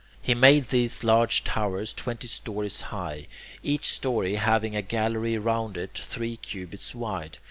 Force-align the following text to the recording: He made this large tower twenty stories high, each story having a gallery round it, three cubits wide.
He 0.19 0.33
made 0.33 0.69
this 0.69 1.03
large 1.03 1.43
tower 1.43 1.85
twenty 1.85 2.27
stories 2.27 2.81
high, 2.89 3.27
each 3.61 3.85
story 3.89 4.33
having 4.33 4.75
a 4.75 4.81
gallery 4.81 5.37
round 5.37 5.77
it, 5.77 5.95
three 5.95 6.37
cubits 6.37 6.95
wide. 6.95 7.37